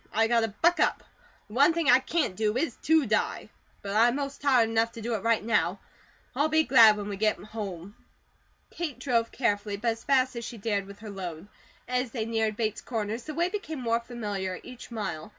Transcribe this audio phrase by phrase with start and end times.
[0.11, 1.03] I got to buck up.
[1.47, 3.49] The one thing I CAN'T do is to die;
[3.83, 5.79] but I'm most tired enough to do it right now.
[6.35, 7.95] I'll be glad when we get home."
[8.71, 11.47] Kate drove carefully, but as fast as she dared with her load.
[11.87, 15.29] As they neared Bates Corners, the way became more familiar each mile.